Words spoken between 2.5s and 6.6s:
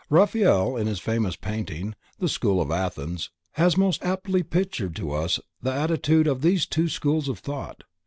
of Athens" has most aptly pictured to us the attitude of